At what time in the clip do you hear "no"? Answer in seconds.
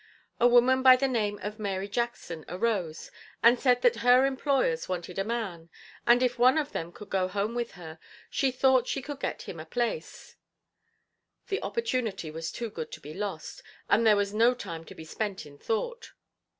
14.33-14.55